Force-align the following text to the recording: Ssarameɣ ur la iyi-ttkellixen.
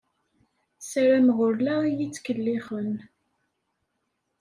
Ssarameɣ 0.81 1.37
ur 1.47 1.55
la 1.65 1.75
iyi-ttkellixen. 1.85 2.91